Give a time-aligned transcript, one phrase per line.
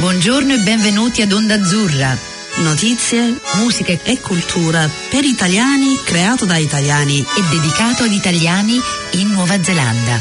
[0.00, 2.29] Buongiorno e benvenuti ad Onda Azzurra.
[2.56, 8.80] Notizie, musica e cultura per italiani, creato da italiani e dedicato ad italiani
[9.12, 10.20] in Nuova Zelanda.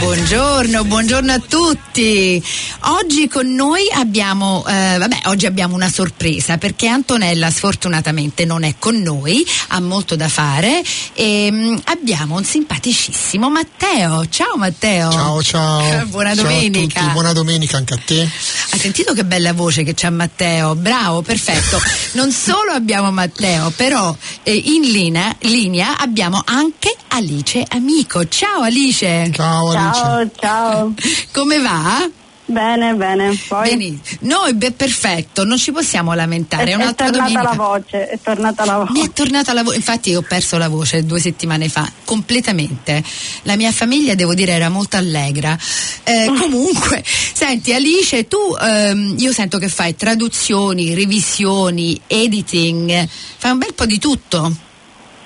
[0.00, 2.42] Buongiorno, buongiorno a tutti.
[2.84, 8.76] Oggi con noi abbiamo, eh, vabbè, oggi abbiamo una sorpresa perché Antonella sfortunatamente non è
[8.78, 14.26] con noi, ha molto da fare e mh, mm, abbiamo un simpaticissimo Matteo.
[14.28, 15.12] Ciao Matteo.
[15.12, 16.06] Ciao, ciao.
[16.08, 17.02] Buona ciao domenica.
[17.08, 18.28] Buona domenica anche a te.
[18.70, 20.74] Hai sentito che bella voce che c'ha Matteo?
[20.76, 21.78] Bravo, perfetto.
[22.12, 28.26] non solo abbiamo Matteo, però eh, in linea, linea abbiamo anche Alice Amico.
[28.28, 29.30] Ciao Alice.
[29.32, 30.00] Ciao Alice.
[30.00, 30.94] Ciao, ciao.
[31.32, 32.08] Come va?
[32.50, 33.40] Bene, bene.
[33.46, 33.76] Poi...
[33.76, 33.98] Bene.
[34.20, 36.72] Noi, beh, perfetto, non ci possiamo lamentare.
[36.72, 37.42] È, è, è tornata domenica.
[37.42, 38.92] la voce, è tornata la voce.
[38.92, 43.04] Mi è tornata la voce, infatti ho perso la voce due settimane fa, completamente.
[43.42, 45.56] La mia famiglia, devo dire, era molto allegra.
[46.02, 53.58] Eh, comunque, senti Alice, tu, ehm, io sento che fai traduzioni, revisioni, editing, fai un
[53.58, 54.52] bel po' di tutto.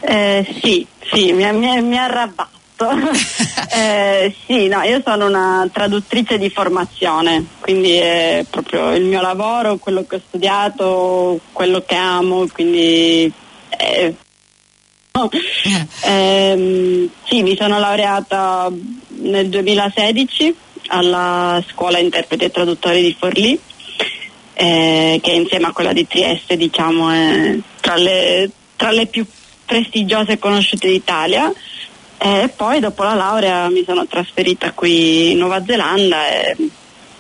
[0.01, 1.97] Eh, sì, sì, mi, mi, mi
[2.77, 3.11] arrabatto.
[3.75, 9.77] eh, sì, no, io sono una traduttrice di formazione, quindi è proprio il mio lavoro,
[9.77, 13.33] quello che ho studiato, quello che amo, quindi
[13.79, 14.15] eh,
[16.05, 18.71] eh, sì, mi sono laureata
[19.21, 20.57] nel 2016
[20.89, 23.59] alla scuola interpreti e traduttori di Forlì,
[24.55, 29.25] eh, che insieme a quella di Trieste diciamo è tra le, tra le più
[29.65, 31.53] prestigiose e conosciute d'Italia
[32.25, 36.57] e poi dopo la laurea mi sono trasferita qui in Nuova Zelanda e,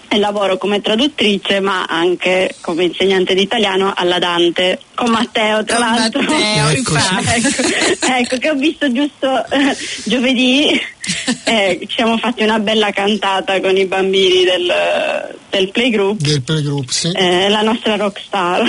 [0.08, 5.76] e lavoro come traduttrice ma anche come insegnante di italiano alla Dante con Matteo tra
[5.76, 6.22] con l'altro.
[6.22, 10.80] Matteo, ecco, ecco, che ho visto giusto eh, giovedì
[11.44, 14.72] eh, ci siamo fatti una bella cantata con i bambini del,
[15.50, 16.20] del playgroup.
[16.20, 17.10] Del playgroup sì.
[17.14, 18.62] Eh, la nostra rockstar.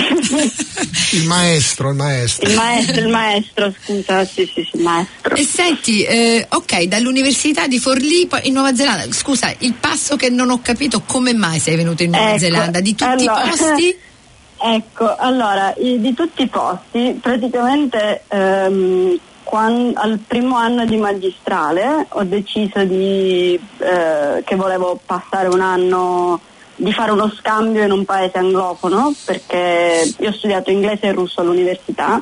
[1.12, 2.48] Il maestro il maestro.
[2.48, 5.34] Il maestro il maestro scusa sì sì sì il maestro.
[5.34, 10.50] E senti eh, ok dall'università di Forlì in Nuova Zelanda scusa il passo che non
[10.50, 12.80] ho capito come mai sei venuto in Nuova Ecco, Zelanda?
[12.80, 13.96] Di tutti allora- i posti?
[14.58, 22.06] Ecco, allora, i- di tutti i posti, praticamente ehm, quan- al primo anno di magistrale
[22.08, 26.40] ho deciso di, eh, che volevo passare un anno,
[26.74, 31.40] di fare uno scambio in un paese anglofono, perché io ho studiato inglese e russo
[31.40, 32.20] all'università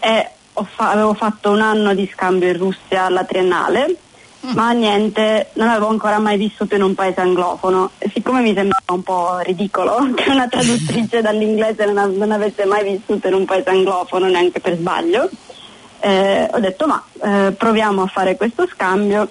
[0.00, 0.30] e
[0.74, 3.96] fa- avevo fatto un anno di scambio in Russia alla triennale,
[4.40, 8.92] ma niente, non avevo ancora mai vissuto in un paese anglofono e siccome mi sembrava
[8.92, 13.44] un po' ridicolo che una traduttrice dall'inglese non, av- non avesse mai vissuto in un
[13.44, 15.28] paese anglofono neanche per sbaglio,
[16.00, 19.28] eh, ho detto ma eh, proviamo a fare questo scambio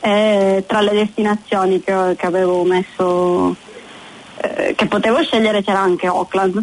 [0.00, 3.54] e tra le destinazioni che, che avevo messo,
[4.36, 6.62] eh, che potevo scegliere c'era anche Auckland.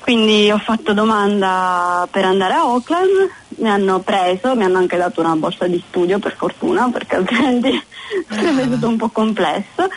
[0.00, 5.20] Quindi ho fatto domanda per andare a Auckland, mi hanno preso, mi hanno anche dato
[5.20, 7.80] una borsa di studio per fortuna perché altrimenti
[8.28, 9.88] sarebbe stato un po' complesso.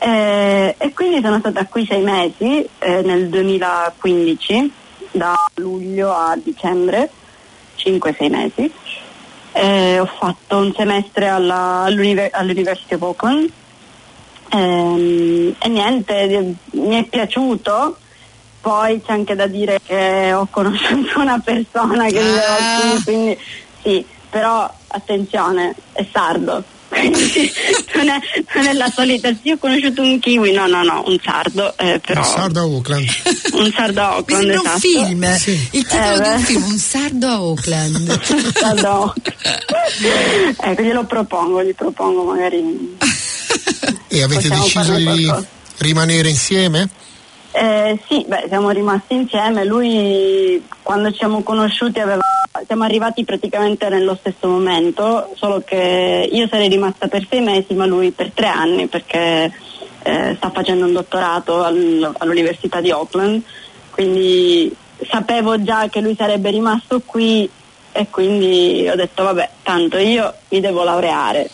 [0.00, 4.70] Eh, e quindi sono stata qui sei mesi eh, nel 2015,
[5.12, 7.10] da luglio a dicembre,
[7.78, 8.72] 5-6 mesi.
[9.52, 13.50] Eh, ho fatto un semestre alla, all'univer- all'University of Auckland
[14.50, 17.98] Ehm, e niente, mi è piaciuto.
[18.60, 22.90] Poi c'è anche da dire che ho conosciuto una persona che viveva Ah.
[22.92, 23.38] qui, quindi
[23.82, 26.62] sì, però attenzione, è sardo.
[26.88, 27.52] Quindi
[27.94, 28.18] non è,
[28.54, 32.00] non è la solita, sì ho conosciuto un kiwi, no no no, un sardo, eh,
[32.04, 33.08] però il sardo a Auckland
[33.52, 34.78] un sardo a mi Auckland, sembra un esatto.
[34.80, 35.68] film Sì.
[35.72, 36.42] il titolo Eh, di un beh.
[36.44, 38.20] film un sardo a Auckland
[38.58, 39.14] Sardo.
[40.60, 42.96] ecco, glielo propongo, gli propongo magari
[44.08, 45.46] e avete Possiamo deciso di qualcosa.
[45.78, 46.88] rimanere insieme
[47.60, 49.64] Eh, sì, beh, siamo rimasti insieme.
[49.64, 52.22] Lui, quando ci siamo conosciuti, aveva-
[52.64, 57.84] siamo arrivati praticamente nello stesso momento, solo che io sarei rimasta per sei mesi, ma
[57.84, 59.52] lui per tre anni, perché
[60.04, 63.42] eh, sta facendo un dottorato al- all'Università di Auckland.
[63.90, 64.72] Quindi
[65.10, 67.50] sapevo già che lui sarebbe rimasto qui
[67.90, 71.50] e quindi ho detto, vabbè, tanto io mi devo laureare.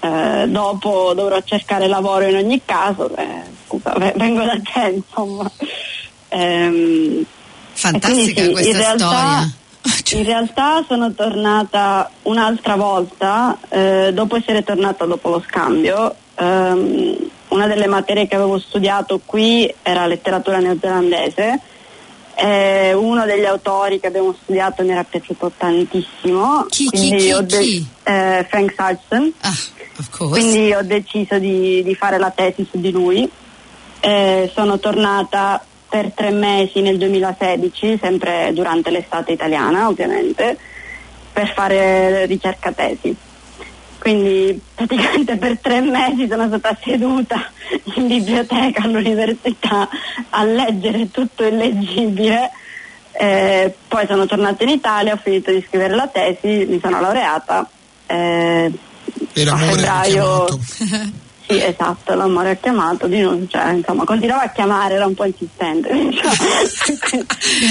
[0.00, 5.50] Eh, dopo dovrò cercare lavoro in ogni caso, eh, scusa, vengo da te insomma.
[6.28, 7.24] Ehm,
[7.72, 9.52] fantastica quindi sì, questa in realtà, storia
[10.16, 17.16] In realtà sono tornata un'altra volta, eh, dopo essere tornata dopo lo scambio, ehm,
[17.48, 21.60] una delle materie che avevo studiato qui era letteratura neozelandese
[22.36, 26.66] e uno degli autori che abbiamo studiato mi era piaciuto tantissimo.
[26.68, 27.86] Chi, chi, quindi chi, ho de- chi?
[28.04, 29.32] eh, Frank Sargson.
[29.40, 29.52] ah,
[30.30, 33.30] Quindi ho deciso di, di fare la tesi su di lui
[34.04, 40.58] eh, sono tornata per tre mesi nel 2016, sempre durante l'estate italiana ovviamente,
[41.32, 43.16] per fare ricerca tesi.
[43.98, 47.50] Quindi praticamente per tre mesi sono stata seduta
[47.94, 49.88] in biblioteca all'università
[50.28, 52.50] a leggere tutto il leggibile.
[53.12, 57.66] Eh, poi sono tornata in Italia, ho finito di scrivere la tesi, mi sono laureata.
[58.06, 58.70] Eh,
[59.32, 60.60] E a l'amore ha febbraio.
[61.46, 65.24] sì, esatto, l'amore ha chiamato, di nuovo, cioè, insomma, continuava a chiamare, era un po'
[65.24, 65.92] insistente.
[65.92, 66.32] diciamo.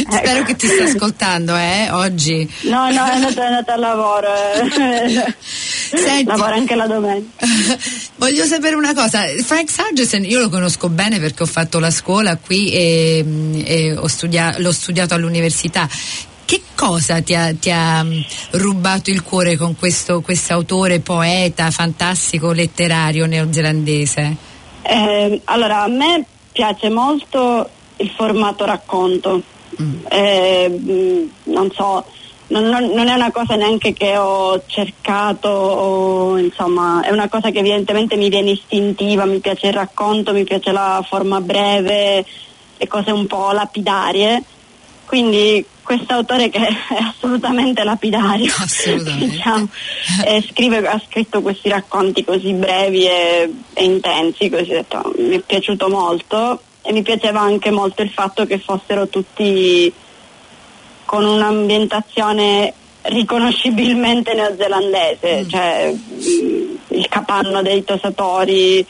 [0.09, 0.43] Spero Ecco.
[0.45, 2.47] che ti stia ascoltando, eh, oggi.
[2.63, 4.27] No, no, è andata, è andata al lavoro.
[4.33, 5.33] eh.
[5.95, 7.45] Senti- Lavora anche la domenica.
[8.17, 12.37] Voglio sapere una cosa, Frank Sargesen io lo conosco bene perché ho fatto la scuola
[12.37, 13.25] qui e,
[13.65, 15.87] e ho studia- l'ho studiato all'università.
[16.53, 18.19] Che cosa ti ha, ti ha, mm,
[18.51, 24.35] rubato il cuore con questo autore, poeta, fantastico, letterario neozelandese?
[24.83, 27.67] Eh, allora, a me piace molto
[27.97, 29.41] il formato racconto.
[30.09, 32.05] Eh, mh, non so,
[32.49, 37.49] non, non- non è una cosa neanche che ho cercato, o, insomma, è una cosa
[37.49, 42.23] che evidentemente mi viene istintiva, mi piace il racconto, mi piace la forma breve,
[42.77, 44.43] le cose un po' lapidarie.
[45.13, 49.27] Quindi quest'autore che è assolutamente lapidario, Assolutamente.
[49.27, 49.67] diciamo,
[50.25, 55.39] eh, scrive- ha scritto questi racconti così brevi e, e intensi, così detto, mi è
[55.39, 56.59] piaciuto molto.
[56.81, 59.93] E mi piaceva anche molto il fatto che fossero tutti
[61.05, 62.73] con un'ambientazione
[63.03, 68.83] riconoscibilmente neozelandese, cioè mh, il capanno dei tosatori,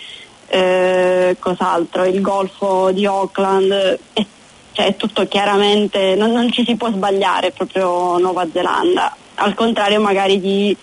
[0.47, 4.25] eh, cos'altro, il golfo di Auckland, e,
[4.73, 10.01] cioè è tutto chiaramente, non, non ci si può sbagliare, proprio Nuova Zelanda, al contrario
[10.01, 10.75] magari di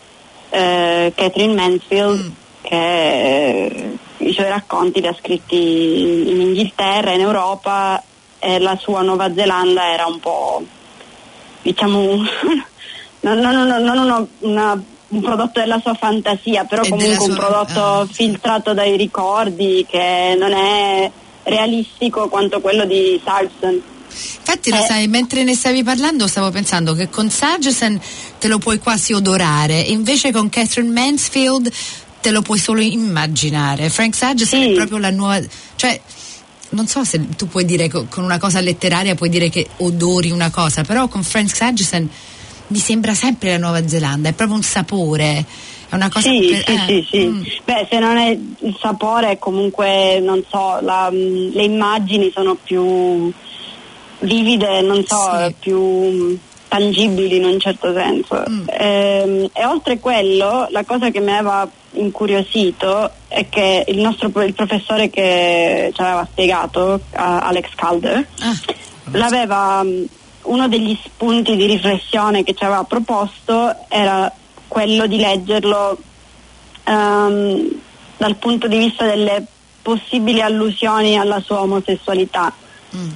[0.50, 2.32] eh, Catherine Mansfield
[2.62, 8.02] che eh, i suoi racconti li ha scritti in Inghilterra, in Europa
[8.38, 10.62] e la sua Nuova Zelanda era un po'
[11.62, 12.00] diciamo
[13.20, 17.82] non, non- non- uno- una- un prodotto della sua fantasia, però E comunque un prodotto
[17.82, 18.06] ah.
[18.06, 21.10] filtrato dai ricordi che non è
[21.44, 23.80] realistico quanto quello di Sargson.
[24.38, 24.86] Infatti, lo Eh.
[24.86, 28.00] sai, mentre ne stavi parlando, stavo pensando che con Sargesen
[28.38, 31.70] te lo puoi quasi odorare, invece con Catherine Mansfield
[32.20, 33.88] te lo puoi solo immaginare.
[33.88, 34.70] Frank Sargesen Sì.
[34.72, 35.40] è proprio la nuova.
[35.76, 36.00] cioè.
[36.72, 40.30] Non so se tu puoi dire co- con una cosa letteraria puoi dire che odori
[40.30, 42.08] una cosa, però con Frank Sargesen
[42.68, 45.44] mi sembra sempre la Nuova Zelanda, è proprio un sapore,
[45.90, 47.26] è una cosa Sì, per- sì, eh, sì, sì.
[47.26, 47.42] mm.
[47.64, 53.30] Beh, se non è il sapore, comunque, non so, la- mm, le immagini sono più
[54.20, 55.54] vivide, non so, Sì.
[55.58, 56.34] più mm,
[56.68, 58.42] tangibili in un certo senso.
[58.48, 58.64] Mm.
[58.78, 64.54] Ehm, e oltre quello, la cosa che mi aveva incuriosito è che il nostro il
[64.54, 68.52] professore che ci aveva spiegato, Alex Calder, Ah,
[69.12, 70.04] l'aveva mh,
[70.42, 74.32] uno degli spunti di riflessione che ci aveva proposto era
[74.70, 75.98] quello di leggerlo
[76.84, 77.68] ehm,
[78.16, 79.44] dal punto di vista delle
[79.82, 82.52] possibili allusioni alla sua omosessualità,
[82.94, 83.08] mm.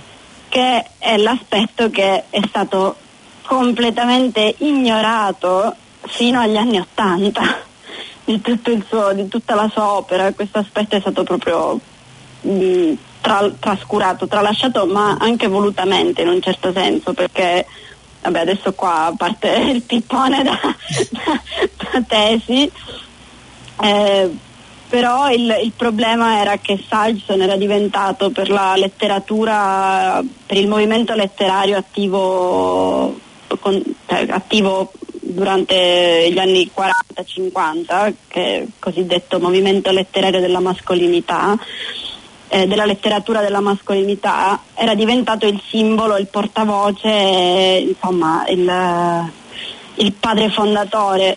[0.49, 2.97] che è l'aspetto che è stato
[3.43, 7.63] completamente ignorato fino agli anni Ottanta
[8.25, 10.33] di, di tutta la sua opera.
[10.33, 11.79] Questo aspetto è stato proprio
[12.41, 17.65] mh, tra- trascurato, tralasciato, ma anche volutamente in un certo senso, perché
[18.25, 20.59] vabbè, adesso qua parte il pippone da,
[21.11, 21.43] da-
[21.91, 22.71] da tesi.
[23.83, 24.31] Eh,
[24.89, 31.15] però il, il problema era che Sargson era diventato per la letteratura, per il movimento
[31.15, 33.19] letterario attivo,
[33.61, 41.59] con- cioè, attivo durante gli anni 40-50, che è il cosiddetto movimento letterario della mascolinità,
[42.55, 49.33] eh, della letteratura della mascolinità, era diventato il simbolo, il portavoce, eh, insomma il,
[49.97, 51.37] il padre fondatore.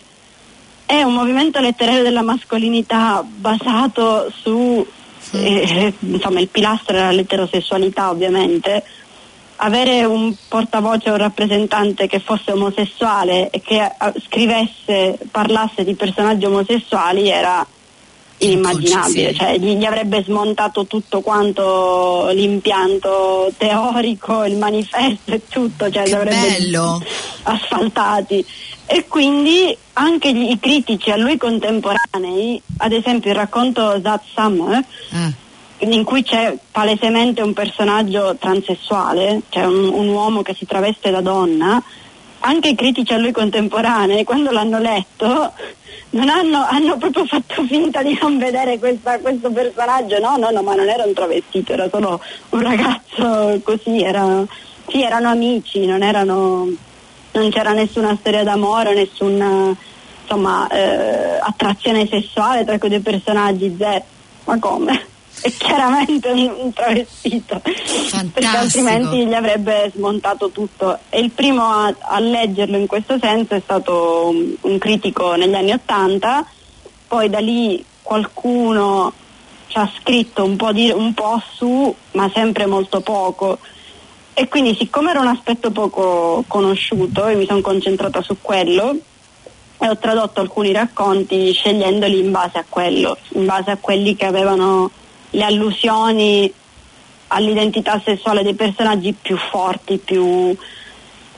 [0.86, 4.86] È un movimento letterario della mascolinità basato su
[5.32, 8.84] eh, insomma il pilastro era l'eterosessualità ovviamente.
[9.56, 15.96] Avere un portavoce o un rappresentante che fosse omosessuale e che eh, scrivesse parlasse di
[15.96, 17.66] personaggi omosessuali era
[18.38, 26.02] inimmaginabile cioè gli, gli avrebbe smontato tutto quanto l'impianto teorico il manifesto e tutto cioè
[26.04, 27.02] Che li avrebbe bello.
[27.42, 28.44] asfaltati
[28.86, 34.82] e quindi anche gli- i critici a lui contemporanei, ad esempio il racconto That Summer,
[35.12, 35.30] Ah.
[35.80, 41.20] in cui c'è palesemente un personaggio transessuale, cioè un, un uomo che si traveste da
[41.20, 41.82] donna,
[42.48, 45.52] anche critici a lui contemporanei, quando l'hanno letto,
[46.10, 50.18] non hanno, hanno proprio fatto finta di non vedere questa, questo personaggio.
[50.18, 54.44] No, no, no, ma non era un travestito, era solo un ragazzo così, era,
[54.88, 56.68] sì, erano amici, non, erano,
[57.32, 59.76] non c'era nessuna storia d'amore, nessuna
[60.22, 64.04] insomma, eh, attrazione sessuale tra quei due personaggi, zero.
[64.44, 65.06] Ma come?
[65.40, 70.98] È chiaramente un, un travestito, perché altrimenti gli avrebbe smontato tutto.
[71.08, 75.54] E il primo a, a leggerlo in questo senso è stato un, un critico negli
[75.54, 76.46] anni Ottanta,
[77.06, 79.12] poi da lì qualcuno
[79.68, 83.58] ci ha scritto un po', di, un po' su, ma sempre molto poco.
[84.34, 88.96] E quindi siccome era un aspetto poco conosciuto, io mi sono concentrata su quello
[89.80, 94.26] e ho tradotto alcuni racconti scegliendoli in base a quello, in base a quelli che
[94.26, 94.90] avevano
[95.30, 96.52] le allusioni
[97.28, 100.56] all'identità sessuale dei personaggi più forti, più,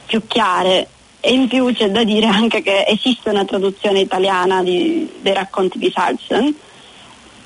[0.07, 0.89] più chiare.
[1.21, 5.79] E in più c'è da dire anche che esiste una traduzione italiana di, dei racconti
[5.79, 6.55] di Salson,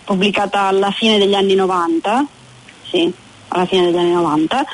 [0.04, 2.24] pubblicata alla fine degli anni 90,
[2.88, 3.12] sì,
[3.48, 4.64] alla fine degli anni 90,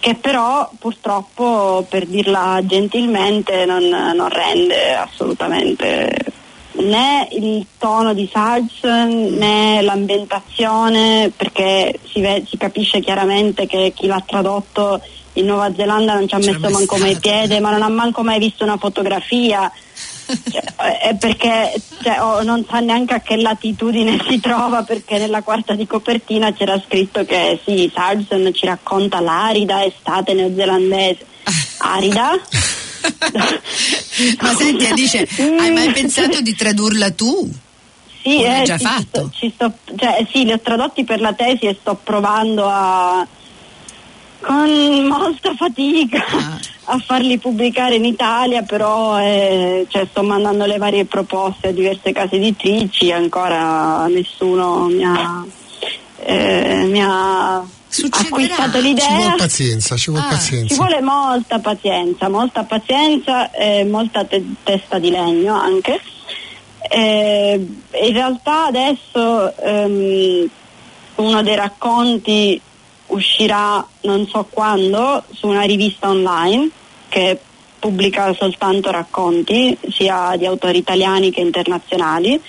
[0.00, 6.40] che però purtroppo, per dirla gentilmente, non, non rende assolutamente
[6.74, 14.06] né il tono di Sargent né l'ambientazione perché si, ve- si, capisce chiaramente che chi
[14.06, 15.00] l'ha tradotto
[15.34, 18.38] in Nuova Zelanda non ci ha messo manco mai piede ma non ha manco mai
[18.38, 19.70] visto una fotografia.
[20.50, 25.42] Cioè, è perché cioè, oh, non sa neanche a che latitudine si trova perché nella
[25.42, 31.26] quarta di copertina c'era scritto che sì, Sargent ci racconta l'arida estate neozelandese.
[31.78, 32.38] Arida
[34.40, 35.28] Ma senti Alice,
[35.58, 37.50] hai mai pensato di tradurla tu?
[38.22, 39.28] Sì, eh, già ci fatto.
[39.28, 43.26] Sto, ci sto, cioè, sì, li ho tradotti per la tesi e sto provando a
[44.42, 46.58] con molta fatica ah.
[46.86, 52.12] a farli pubblicare in Italia, però eh, cioè, sto mandando le varie proposte a diverse
[52.12, 55.44] case editrici, ancora nessuno mi ha,
[56.24, 58.28] eh, mi ha Succederà.
[58.28, 59.06] acquistato l'idea.
[59.06, 60.74] Ci vuole pazienza, ci vuole Ah, pazienza.
[60.74, 66.00] Ci vuole molta pazienza, molta pazienza e molta te- testa di legno anche.
[66.90, 70.48] Eh, in realtà adesso ehm,
[71.16, 72.60] uno dei racconti
[73.08, 76.70] uscirà non so quando su una rivista online
[77.08, 77.38] che
[77.78, 82.40] pubblica soltanto racconti sia di autori italiani che internazionali.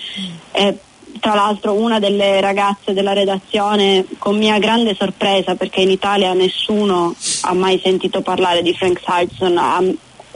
[0.52, 0.78] Eh,
[1.24, 7.14] tra l'altro una delle ragazze della redazione con mia grande sorpresa perché in Italia nessuno
[7.44, 9.82] ha mai sentito parlare di Frank Sargson a-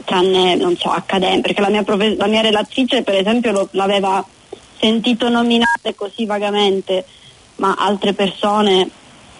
[0.03, 4.25] tranne non so accademici perché la mia, profe- la mia relatrice per esempio lo- l'aveva
[4.79, 7.05] sentito nominare così vagamente
[7.57, 8.89] ma altre persone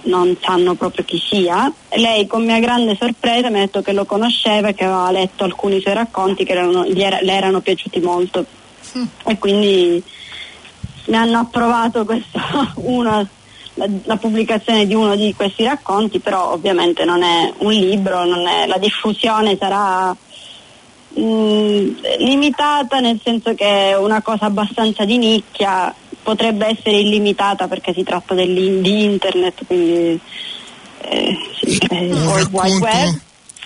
[0.01, 1.71] non sanno proprio chi sia.
[1.95, 5.45] Lei con mia grande sorpresa mi ha detto che lo conosceva e che aveva letto
[5.45, 8.45] alcuni suoi racconti che erano- era- le erano piaciuti molto
[9.25, 10.01] e quindi
[11.09, 12.05] mi hanno approvato
[12.75, 13.27] uno,
[13.73, 18.47] la, la pubblicazione di uno di questi racconti, però ovviamente non è un libro, non
[18.47, 20.15] è- la diffusione sarà
[21.13, 27.93] mh, limitata nel senso che è una cosa abbastanza di nicchia, potrebbe essere illimitata perché
[27.93, 30.19] si tratta di internet, quindi
[31.01, 33.19] eh, sì, è il World Wide Web.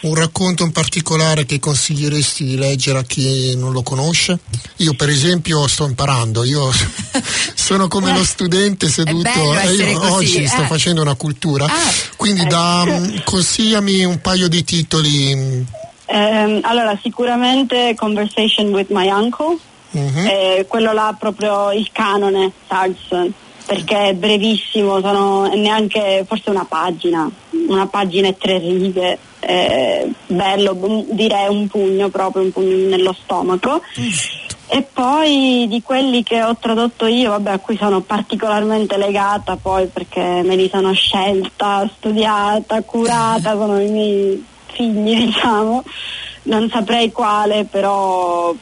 [0.03, 4.39] Un racconto in particolare che consiglieresti di leggere a chi non lo conosce?
[4.77, 6.69] Io per esempio sto imparando, io
[7.55, 10.67] sono come lo studente seduto e essere io così, oggi sto eh.
[10.67, 15.65] facendo una cultura, Ah, quindi da, mh, consigliami un paio di titoli.
[16.05, 19.57] Ehm, allora, sicuramente Conversation with My Uncle,
[19.91, 20.27] mhm.
[20.27, 23.31] eh, quello là proprio il canone Sargson,
[23.65, 27.29] perché è brevissimo, sono neanche forse una pagina,
[27.69, 33.13] una pagina e tre righe, eh, bello, un- direi un pugno proprio, un pugno nello
[33.13, 33.81] stomaco.
[34.67, 39.88] E poi di quelli che ho tradotto io, vabbè, a cui sono particolarmente legata poi
[39.88, 45.83] perché me li sono scelta, studiata, curata, sono i miei figli, diciamo.
[46.43, 48.53] Non saprei quale, però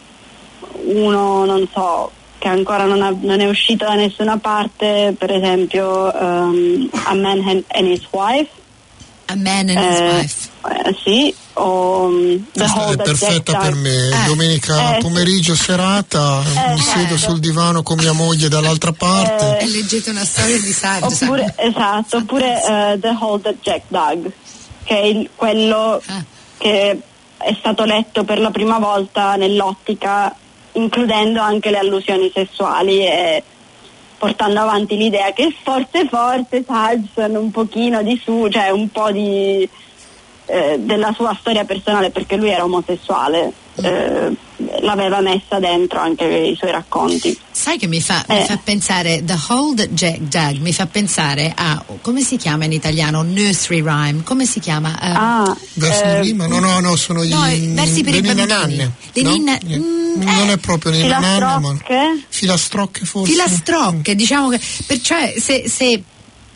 [0.84, 6.12] uno, non so, che ancora non, ha- non è uscito da nessuna parte, per esempio
[6.14, 8.50] um, A Man and His Wife.
[9.32, 10.51] A man and his eh, wife.
[10.70, 14.08] Eh, sì, o um, The Questa è perfetta per me.
[14.10, 14.26] Eh.
[14.28, 15.02] Domenica Eh, sì.
[15.08, 17.30] pomeriggio, serata, Eh, mi siedo certo.
[17.32, 19.58] sul divano con mia moglie dall'altra parte.
[19.60, 21.22] E leggete una storia di Sargent.
[21.22, 24.32] Oppure, esatto, oppure eh, The Hole That Jack Dug,
[24.84, 26.24] che è il- quello Ah.
[26.58, 27.00] che
[27.38, 30.36] è stato letto per la prima volta nell'ottica,
[30.74, 33.44] includendo anche le allusioni sessuali e
[34.18, 39.68] portando avanti l'idea che forse forse Sargent un pochino di su, cioè un po' di
[40.52, 44.36] eh, della sua storia personale perché lui era omosessuale eh,
[44.82, 47.38] l'aveva messa dentro anche i suoi racconti.
[47.52, 48.40] Sai che mi fa, eh.
[48.40, 52.74] mi fa, pensare, The Hold Jack Doug mi fa pensare a, come si chiama in
[52.74, 53.22] italiano?
[53.22, 54.90] Nursery Rhyme, come si chiama?
[54.90, 56.48] Uh, ah, versi eh, rima?
[56.48, 58.48] No, no, no, sono no, i versi per i bambini.
[58.48, 58.92] Nanne.
[59.14, 59.32] Le no?
[59.32, 61.78] ninna, mm, non è proprio le nanne, ma
[62.28, 63.32] filastrocche forse.
[63.32, 66.04] Filastrocche, diciamo che, perciò se, se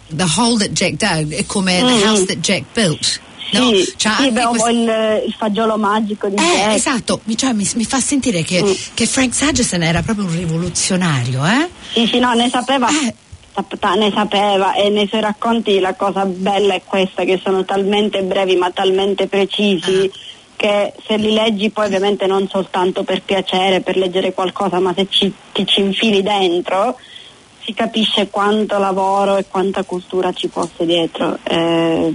[0.07, 1.87] The Hole That Jack Dug è come mm.
[1.87, 3.23] The House That Jack Built
[3.59, 3.69] No?
[3.69, 4.67] Sì, cioè, sì beh, quest...
[4.69, 6.73] il, il, fagiolo magico di eh.
[6.73, 8.71] Esatto, mi, cioè, mi, mi, fa sentire che, mm.
[8.93, 11.69] che Frank Sagerson era proprio un rivoluzionario, eh?
[11.93, 12.87] Sì, sì, no, ne sapeva.
[12.89, 13.15] Eh
[13.97, 18.57] ne sapeva e nei suoi racconti la cosa bella è questa che sono talmente brevi
[18.57, 20.17] ma talmente precisi ah.
[20.57, 25.07] che se li leggi poi ovviamente non soltanto per piacere, per leggere qualcosa ma se
[25.09, 26.97] ci, ti ci infili dentro
[27.65, 31.37] si capisce quanto lavoro e quanta cultura ci fosse dietro.
[31.43, 32.13] Eh,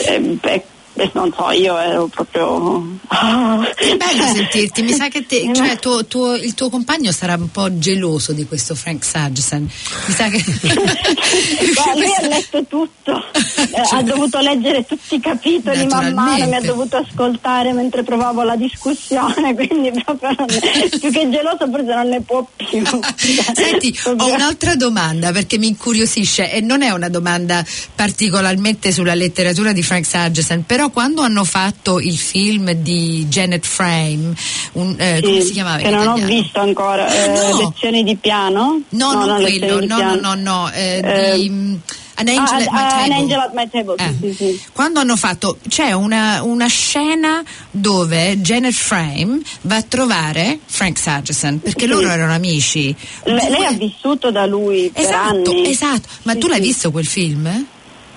[0.00, 0.64] eh, eh,
[1.12, 2.98] non so, io ero proprio.
[3.08, 7.78] Bello sentirti, mi sa che te, cioè, tuo, tuo, il tuo compagno sarà un po'
[7.78, 9.62] geloso di questo Frank Sagerson.
[10.06, 10.42] Mi sa che.
[10.62, 13.98] Beh, lui ha letto tutto, eh, cioè...
[13.98, 18.56] ha dovuto leggere tutti i capitoli man mano, mi ha dovuto ascoltare mentre provavo la
[18.56, 22.84] discussione, quindi proprio non più che geloso forse non ne può più.
[23.16, 29.72] Senti, ho un'altra domanda perché mi incuriosisce e non è una domanda particolarmente sulla letteratura
[29.72, 34.34] di Frank Sagerson, però però quando hanno fatto il film di Janet Frame,
[34.72, 35.76] un, eh, sì, come si chiamava?
[35.76, 37.56] Che non ho visto ancora, eh, no.
[37.58, 38.80] lezioni di piano?
[38.88, 41.74] No, no non quello, no, no, no, no, eh, eh, di, mm,
[42.16, 43.94] An Angel, ah, at, my An Angel at My Table.
[43.96, 44.14] Eh.
[44.20, 44.60] Sì, sì.
[44.72, 51.60] Quando hanno fatto, c'è una, una, scena dove Janet Frame va a trovare Frank Sagerson
[51.60, 52.94] perché loro erano amici.
[53.22, 55.70] Le, lei ha vissuto da lui esatto, per anni.
[55.70, 57.66] Esatto, ma tu l'hai visto quel film?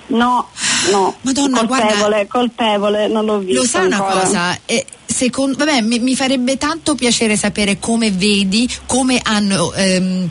[0.08, 0.48] No,
[0.90, 1.16] no.
[1.22, 3.62] Madonna, colpevole, guarda, colpevole, non l'ho visto.
[3.62, 4.12] Lo sa ancora.
[4.12, 4.58] una cosa?
[4.64, 9.72] Eh, secondo, vabbè, mi, mi, farebbe tanto piacere sapere come vedi, come hanno.
[9.74, 10.28] Ehm,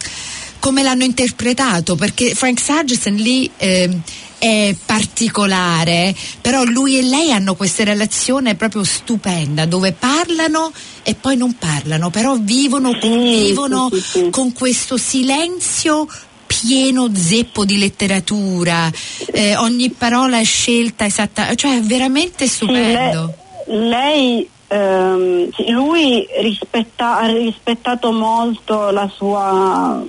[0.58, 4.02] come l'hanno interpretato perché Frank Sagerson lì ehm,
[4.40, 10.72] è particolare, però lui e lei hanno questa relazione proprio stupenda dove parlano
[11.04, 16.08] e poi non parlano, però vivono, sì, convivono sì, sì, con questo silenzio
[16.46, 18.92] pieno zeppo di letteratura,
[19.28, 23.34] eh, ogni parola scelta esatta, cioè è veramente stupendo.
[23.66, 30.04] Lei, lei ehm, lui rispetta, ha rispettato molto la sua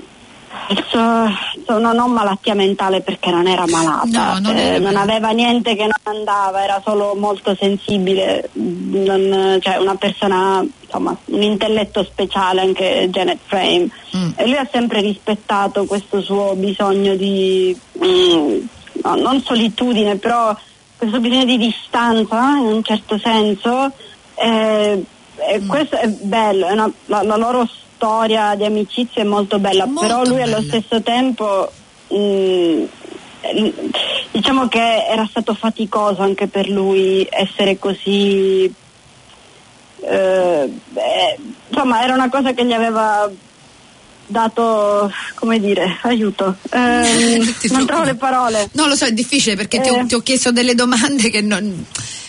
[1.69, 5.83] non ho malattia mentale perché non era malata, no, non, eh, non, aveva niente che
[5.83, 13.09] non andava, era solo molto sensibile, non, cioè una persona, insomma, un intelletto speciale anche
[13.11, 13.89] Janet Frame.
[14.17, 14.31] Mm.
[14.37, 18.59] E lui ha sempre rispettato questo suo bisogno di, mm,
[19.03, 20.57] no, non solitudine, però
[20.97, 23.93] questo bisogno di distanza in un certo senso.
[24.35, 25.05] Eh,
[25.39, 25.69] e mm.
[25.69, 30.01] questo è bello, è una, la, la loro storia di amicizia è molto bella, molto
[30.01, 30.57] però lui bella.
[30.57, 31.71] allo stesso tempo
[32.09, 32.85] mh, mm,
[34.33, 38.73] diciamo che era stato faticoso anche per lui essere così
[40.01, 43.31] eh, beh, insomma era una cosa che gli aveva
[44.29, 49.79] dato come dire aiuto eh, non trovo le parole no lo so è difficile perché
[49.79, 49.81] eh.
[49.83, 50.07] ti, ho, eh.
[50.07, 51.87] ti, ho, chiesto delle domande che non,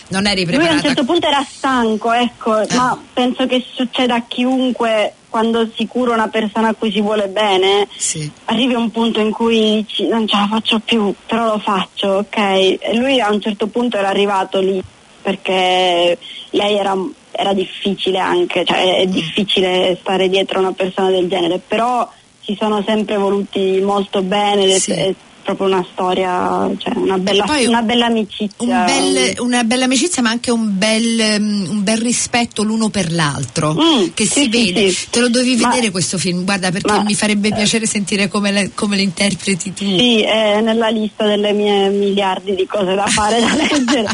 [0.08, 2.74] non eri preparata lui a un certo punto era stanco ecco eh.
[2.74, 7.28] ma penso che succeda a chiunque quando si cura una persona a cui si vuole
[7.28, 8.30] bene, sì.
[8.46, 12.36] arrivi a un punto in cui non ce la faccio più, però lo faccio, ok?
[12.36, 14.82] E lui a un certo punto era arrivato lì
[15.20, 16.18] perché
[16.50, 16.96] lei era,
[17.30, 19.10] era difficile anche, cioè è mm.
[19.10, 22.08] difficile stare dietro una persona del genere, però
[22.40, 24.92] si sono sempre voluti molto bene sì.
[24.92, 25.14] e
[25.54, 28.50] proprio una storia, cioè una, bella, una bella amicizia.
[28.58, 33.10] Un bel, una bella amicizia ma anche un bel, um, un bel rispetto l'uno per
[33.10, 34.90] l'altro mm, che sì, si vede.
[34.90, 35.08] Sì.
[35.08, 38.52] Te lo devi ma, vedere questo film, guarda perché ma, mi farebbe piacere sentire come
[38.52, 39.86] le, come le, interpreti tu.
[39.86, 44.08] Sì, è nella lista delle mie miliardi di cose da fare, da leggere.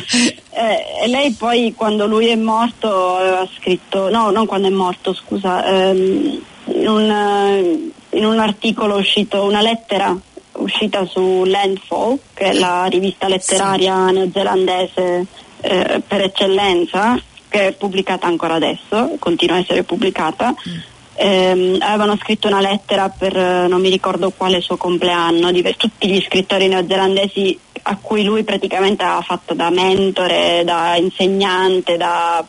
[0.51, 5.13] eh, e lei poi quando lui è morto aveva scritto, no, non quando è morto,
[5.13, 10.17] scusa, ehm, in, un, in un articolo uscito, una lettera
[10.57, 14.15] uscita su Landfall, che è la rivista letteraria sì.
[14.15, 15.27] neozelandese
[15.61, 20.55] eh, per eccellenza, che è pubblicata ancora adesso, continua a essere pubblicata.
[20.69, 20.79] Mm.
[21.17, 26.21] Eh, avevano scritto una lettera per non mi ricordo quale suo compleanno di tutti gli
[26.21, 32.45] scrittori neozelandesi a cui lui praticamente aveva fatto da mentore, da insegnante, da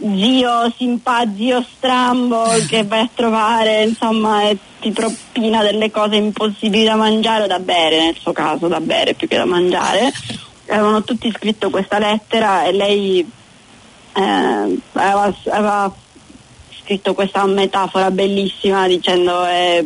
[0.00, 6.94] zio simpatico strambo che vai a trovare insomma e ti propina delle cose impossibili da
[6.94, 10.12] mangiare o da bere nel suo caso da bere più che da mangiare.
[10.68, 13.28] Avevano tutti scritto questa lettera e lei
[14.12, 15.94] eh, aveva, aveva,
[16.82, 19.84] scritto questa metafora bellissima dicendo eh,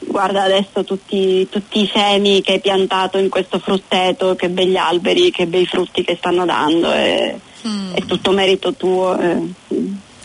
[0.00, 5.30] guarda adesso tutti, tutti, i semi che hai piantato in questo frutteto, che begli alberi,
[5.30, 7.34] che bei frutti che stanno dando, è,
[7.66, 7.92] mm.
[7.94, 9.18] è tutto merito tuo.
[9.18, 9.52] Eh.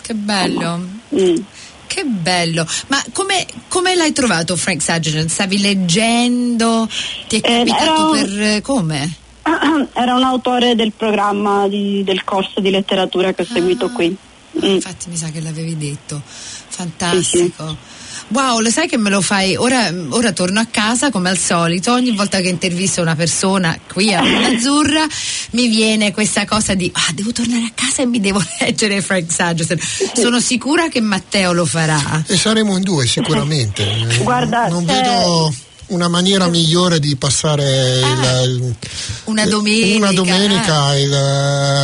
[0.01, 0.87] Che bello.
[1.15, 1.35] Mm.
[1.87, 5.27] Che bello, ma come, come, l'hai trovato Frank Sageman?
[5.27, 6.87] Stavi leggendo?
[7.27, 8.61] Ti è eh, capitato eh, per...
[8.61, 9.15] come?
[9.93, 14.15] Era un autore del programma di, del corso di letteratura che ho ah, seguito qui.
[14.63, 14.75] Mm.
[14.75, 16.21] Infatti mi sa che l'avevi detto.
[16.23, 17.67] Fantastico.
[17.67, 17.98] Sì, sì.
[18.29, 19.55] Wow, lo sai che me lo fai?
[19.55, 24.13] Ora, ora, torno a casa come al solito, ogni volta che intervisto una persona qui
[24.13, 25.07] a Azzurra
[25.51, 29.31] mi viene questa cosa di ah, devo tornare a casa e mi devo leggere Frank
[29.31, 29.79] Sagerson.
[30.13, 32.23] Sono sicura che Matteo lo farà.
[32.27, 33.87] E saremo in due sicuramente.
[34.21, 35.51] Guarda, non vedo
[35.87, 38.75] una maniera migliore di passare ah, il,
[39.23, 41.01] una domenica, una domenica eh.
[41.01, 41.09] il,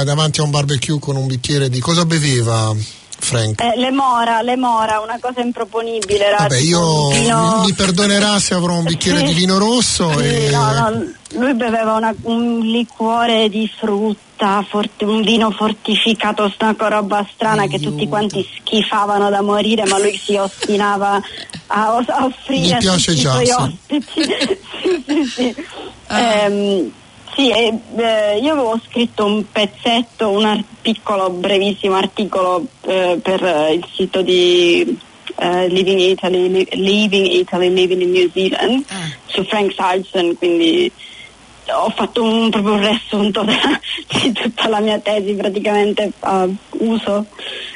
[0.06, 2.76] davanti a un barbecue con un bicchiere di cosa beveva
[3.18, 3.62] Frank?
[3.62, 6.36] Eh, le mora, le mora, una cosa improponibile.
[6.38, 7.64] Vabbè, io vino...
[7.66, 9.26] mi perdonerà se avrò un bicchiere sì.
[9.26, 10.12] di vino rosso.
[10.20, 10.50] Sì, e...
[10.52, 17.28] no, no, lui beveva una, un liquore di frutta, forti, un vino fortificato, una roba
[17.34, 17.78] strana Aiuto.
[17.78, 21.22] che tutti quanti schifavano da morire, ma lui si ostinava
[21.68, 23.54] a, a offrire mi piace a tutti già, i suoi sì.
[23.54, 24.64] ospiti.
[25.06, 25.56] sì, sì,
[26.08, 26.20] ah.
[26.20, 26.92] ehm,
[27.36, 33.86] sì, eh, io avevo scritto un pezzetto, un piccolo, brevissimo articolo eh, per eh, il
[33.94, 34.98] sito di
[35.36, 39.12] uh, Living Italy, li- Leaving Italy, Living in New Zealand ah.
[39.26, 40.90] su Frank Sargent, quindi
[41.68, 46.48] ho fatto un, proprio un riassunto di tutta la mia tesi praticamente a
[46.80, 47.26] uso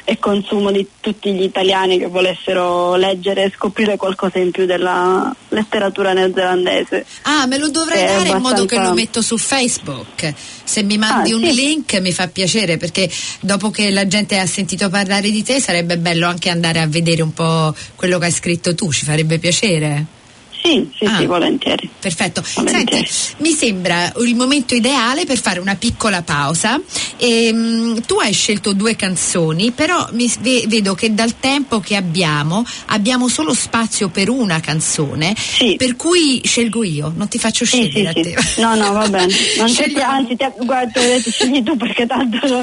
[0.04, 5.34] e consumo di tutti gli italiani che volessero leggere e scoprire qualcosa in più della
[5.48, 7.06] letteratura neozelandese.
[7.22, 8.36] Ah, me lo dovrei dare abbastanza...
[8.36, 10.34] in modo che lo metto su Facebook.
[10.64, 11.54] Se mi mandi ah, un sì.
[11.54, 13.08] link mi fa piacere perché
[13.40, 17.22] dopo che la gente ha sentito parlare di te sarebbe bello anche andare a vedere
[17.22, 20.18] un po' quello che hai scritto tu, ci farebbe piacere.
[20.62, 21.88] Sì, sì, ah, sì, volentieri.
[21.98, 22.44] Perfetto.
[22.54, 23.06] Volentieri.
[23.06, 26.80] Senti, mi sembra il momento ideale per fare una piccola pausa.
[27.16, 30.30] E, um, tu hai scelto due canzoni, però mi,
[30.66, 35.76] vedo che dal tempo che abbiamo abbiamo solo spazio per una canzone, sì.
[35.76, 38.60] per cui scelgo io, non ti faccio scegliere sì, sì, a te.
[38.60, 39.28] No, no, va bene.
[39.56, 42.62] Non anzi, ti, guarda, scegli tu perché tanto non,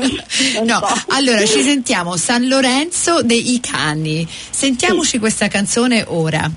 [0.55, 1.03] non No, so.
[1.09, 4.27] allora ci sentiamo San Lorenzo dei Cani.
[4.49, 6.49] Sentiamoci questa canzone ora.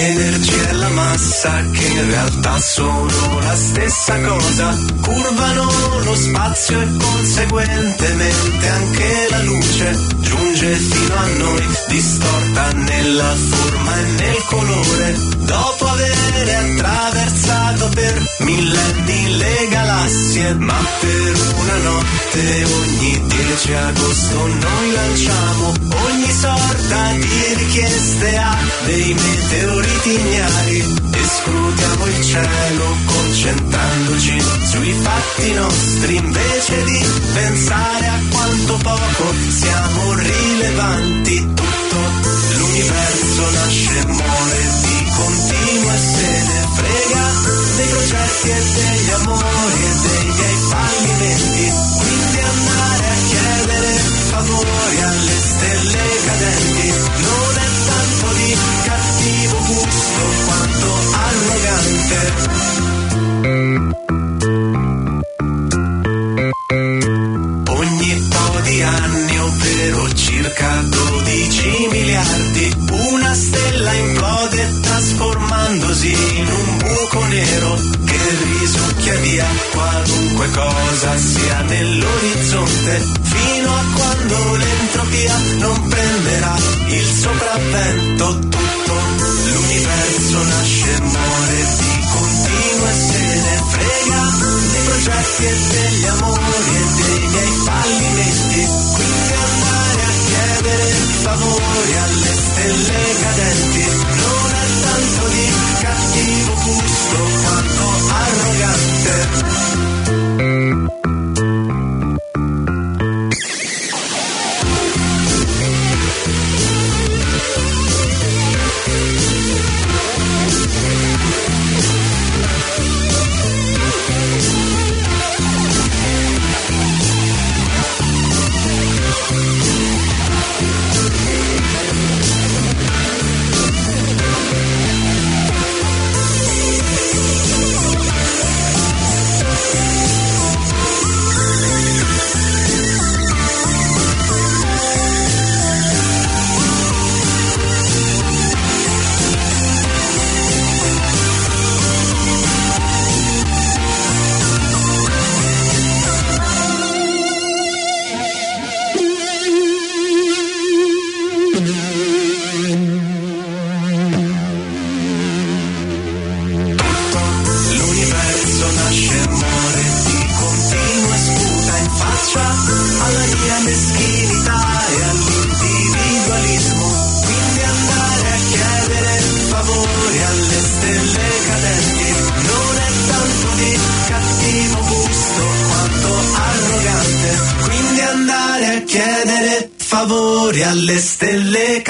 [0.00, 5.70] L'energia e la massa che in realtà sono la stessa cosa, curvano
[6.04, 14.04] lo spazio e conseguentemente anche la luce giunge fino a noi, distorta nella forma e
[14.22, 23.72] nel colore, dopo aver attraversato per millenni le galassie, ma per una notte ogni 10
[23.74, 25.74] agosto noi lanciamo
[26.06, 30.78] ogni sorta di richieste a dei meteoriti ignari
[31.12, 40.14] e scrutiamo il cielo concentrandoci sui fatti nostri invece di pensare a quanto poco siamo
[40.14, 41.54] rilevanti.
[41.54, 41.98] Tutto
[42.56, 47.24] l'universo nasce e muore di continuo e se ne frega
[47.76, 49.59] dei progetti e degli amori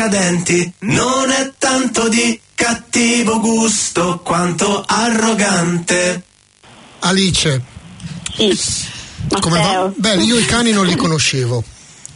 [0.00, 6.22] stelle cadenti non è tanto di cattivo gusto quanto arrogante.
[7.00, 7.60] Alice,
[8.36, 8.58] Sì.
[9.40, 9.90] come va?
[9.94, 11.62] Beh, io i cani non li conoscevo.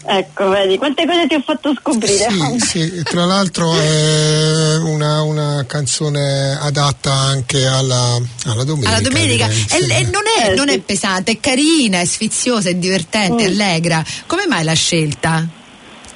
[0.06, 2.28] Ecco, vedi, quante cose ti ho fatto scoprire.
[2.58, 2.58] Sì,
[2.90, 8.90] sì, tra l'altro è una, una canzone adatta anche alla, alla domenica.
[8.90, 9.76] alla domenica e, sì.
[9.90, 10.74] e non, è, Eh, non sì.
[10.74, 13.46] è pesante, è carina, è sfiziosa, è divertente, Mm.
[13.46, 14.04] allegra.
[14.26, 15.48] Come mai la scelta?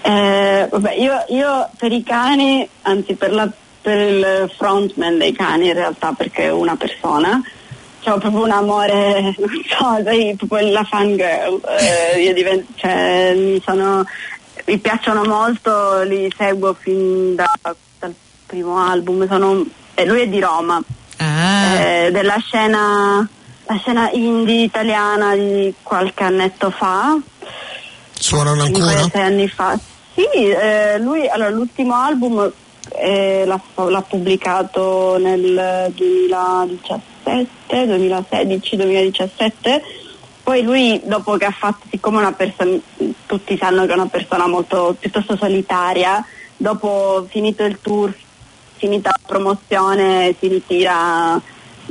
[0.08, 3.50] Eh, vabbè, io, io per i cani, anzi per, la-
[3.82, 7.38] per il frontman dei cani in realtà, perché è una persona,
[8.04, 11.60] ho proprio un amore, non so, sai, proprio la fangirl.
[11.78, 14.02] Eh, io divento, cioè, mi, sono,
[14.64, 17.58] mi piacciono molto, li seguo fin da-
[17.98, 18.14] dal
[18.46, 19.28] primo album.
[19.28, 19.62] Sono,
[19.94, 20.80] e lui è di Roma,
[21.20, 23.28] Ah, eh, della scena,
[23.66, 27.14] la scena indie italiana di qualche annetto fa.
[28.14, 29.02] Suonano ancora?
[29.02, 29.78] 5-6 anni fa.
[30.18, 32.52] Sì, eh, lui, allora, l'ultimo album
[32.96, 39.82] eh, l'ha, l'ha pubblicato nel 2017, 2016, 2017.
[40.42, 42.76] Poi lui, dopo che ha fatto, siccome una persona,
[43.26, 46.26] tutti sanno che è una persona molto piuttosto solitaria,
[46.56, 48.12] dopo finito il tour,
[48.74, 51.40] finita la promozione, si ritira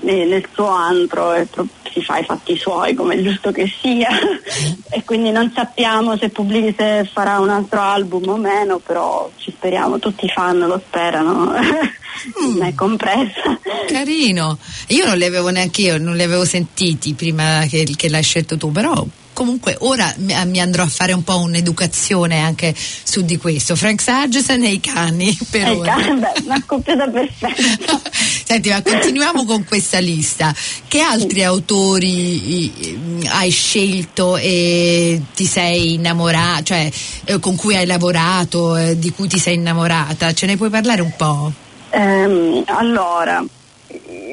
[0.01, 1.47] nel suo antro e
[1.91, 4.09] si fa i fatti suoi come è giusto che sia.
[4.89, 9.51] E quindi non sappiamo se, pubblichi, se farà un altro album o meno però ci
[9.51, 11.51] speriamo, tutti i fan lo sperano.
[12.57, 14.57] Me compresa carino.
[14.87, 18.57] Io non li avevo neanche io, non li avevo sentiti prima che, che l'hai scelto
[18.57, 19.03] tu, però
[19.37, 23.75] comunque ora mi, mi andrò a fare un po' un'educazione anche su di questo.
[23.75, 25.93] Frank Sagerson e i cani per Eh, ora.
[25.93, 28.01] ca- beh, una scoppiata perfetta
[28.47, 30.55] Senti, ma continuiamo con questa lista.
[30.87, 36.89] Che altri autori i- hai scelto e ti sei innamorata, cioè
[37.25, 40.33] eh, con cui hai lavorato, eh, di cui ti sei innamorata?
[40.33, 41.51] Ce ne puoi parlare un po'?
[41.91, 43.43] Ehm, allora,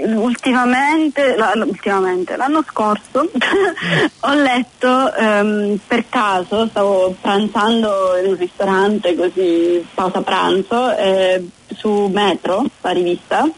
[0.03, 3.29] ultimamente, la- ultimamente, l'anno scorso
[4.21, 12.09] ho letto ehm, per caso, stavo pranzando in un ristorante così, pausa pranzo, eh, su
[12.13, 13.49] Metro, la rivista,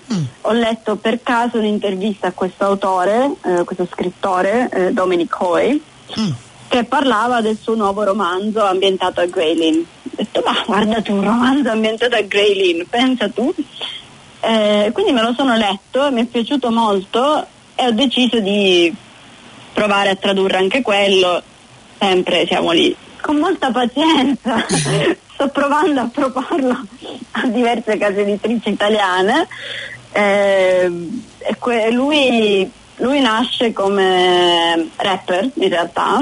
[0.43, 5.81] ho letto per caso un'intervista a questo autore, eh, questo scrittore, eh, Dominic Hoy,
[6.69, 9.79] che parlava del suo nuovo romanzo ambientato a Greylin.
[9.79, 13.53] Ho detto, ma guarda tu, un romanzo ambientato a Greylin, pensa tu.
[14.41, 18.95] Eh, quindi me lo sono letto, mi è piaciuto molto e ho deciso di
[19.73, 21.43] provare a tradurre anche quello.
[21.99, 24.65] Sempre siamo lì, con molta pazienza.
[25.35, 26.87] Sto provando a proporlo
[27.33, 29.47] a diverse case editrici italiane.
[30.13, 30.91] Eh,
[31.39, 36.19] e que- lui, lui nasce come rapper in realtà,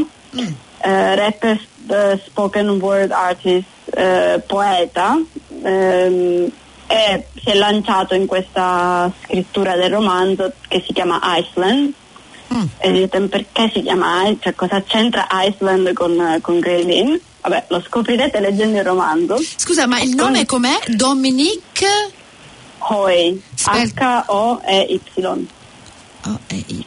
[0.81, 5.17] eh, rapper, eh, spoken word artist, eh, poeta
[5.63, 6.51] ehm,
[6.95, 11.93] e si è lanciato in questa scrittura del romanzo che si chiama Iceland.
[12.79, 14.43] E dite perché si chiama Iceland?
[14.43, 17.21] Cioè cosa c'entra Iceland con, con Greylin?
[17.43, 19.37] Vabbè, lo scoprirete leggendo il romanzo.
[19.57, 20.79] Scusa, ma il nome com'è?
[20.89, 22.23] Dominique
[22.79, 25.49] Hoy, H-O-E-Y.
[26.27, 26.85] O e Y.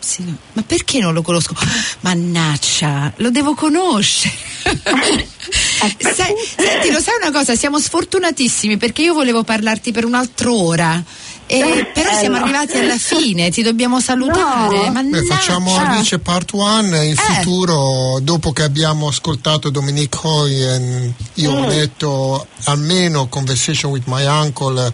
[0.53, 1.55] Ma perché non lo conosco?
[2.01, 4.35] Mannaccia, lo devo conoscere.
[5.97, 7.55] Se- senti, lo sai una cosa?
[7.55, 11.03] Siamo sfortunatissimi perché io volevo parlarti per un'altra ora.
[11.49, 12.43] E, però Eh, siamo no.
[12.43, 14.89] arrivati alla fine, ti dobbiamo salutare.
[14.89, 15.01] No.
[15.03, 17.15] Beh, facciamo Alice Part 1 in Eh.
[17.15, 21.55] futuro, dopo che abbiamo ascoltato Dominique Hoy, e io Mm.
[21.63, 24.91] ho letto almeno Conversation with My Uncle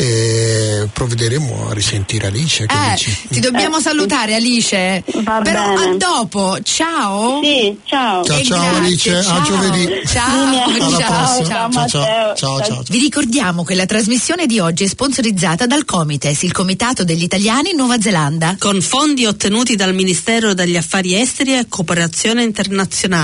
[0.00, 2.64] e provvederemo a risentire Alice.
[2.64, 3.16] Che Eh, dici?
[3.28, 5.04] ti dobbiamo Eh, salutare Alice.
[5.22, 5.90] Va però bene.
[5.90, 7.40] a dopo, ciao.
[7.42, 8.24] Sì, ciao.
[8.24, 9.42] Ciao, ciao Alice, a ciao.
[9.42, 9.88] giovedì.
[10.06, 10.52] Ciao,
[10.88, 11.44] ciao, ciao.
[11.44, 12.82] ciao, ciao, ciao, ciao.
[12.88, 17.70] Vi ricordiamo che la trasmissione di oggi è sponsorizzata dal Comites, il Comitato degli Italiani
[17.70, 18.56] in Nuova Zelanda.
[18.58, 23.18] Con fondi ottenuti dal Ministero degli Affari Esteri e Cooperazione Internazionale.